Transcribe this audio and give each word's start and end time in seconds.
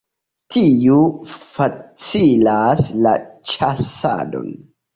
Tiu 0.53 0.95
facilas 1.33 2.83
la 3.07 3.15
ĉasadon. 3.53 4.53